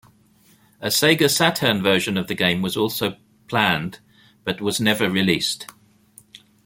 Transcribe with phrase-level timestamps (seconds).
[0.81, 3.17] A Sega Saturn version of the game was also
[3.47, 3.99] planned,
[4.43, 5.67] but was never released.